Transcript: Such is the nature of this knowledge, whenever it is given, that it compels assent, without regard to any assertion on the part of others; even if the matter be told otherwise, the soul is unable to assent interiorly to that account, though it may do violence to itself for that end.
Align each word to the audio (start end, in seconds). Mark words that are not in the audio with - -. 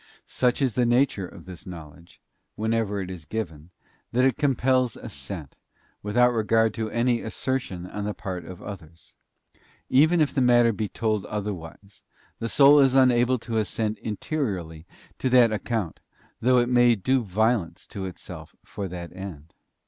Such 0.25 0.63
is 0.63 0.73
the 0.73 0.87
nature 0.87 1.27
of 1.27 1.45
this 1.45 1.67
knowledge, 1.67 2.19
whenever 2.55 3.01
it 3.01 3.11
is 3.11 3.23
given, 3.23 3.69
that 4.11 4.25
it 4.25 4.35
compels 4.35 4.95
assent, 4.95 5.57
without 6.01 6.31
regard 6.33 6.73
to 6.73 6.89
any 6.89 7.21
assertion 7.21 7.85
on 7.85 8.05
the 8.05 8.15
part 8.15 8.43
of 8.43 8.63
others; 8.63 9.13
even 9.91 10.19
if 10.19 10.33
the 10.33 10.41
matter 10.41 10.73
be 10.73 10.87
told 10.89 11.27
otherwise, 11.27 12.01
the 12.39 12.49
soul 12.49 12.79
is 12.79 12.95
unable 12.95 13.37
to 13.37 13.57
assent 13.57 13.99
interiorly 13.99 14.87
to 15.19 15.29
that 15.29 15.51
account, 15.51 15.99
though 16.39 16.57
it 16.57 16.67
may 16.67 16.95
do 16.95 17.21
violence 17.21 17.85
to 17.85 18.05
itself 18.05 18.55
for 18.65 18.87
that 18.87 19.15
end. 19.15 19.53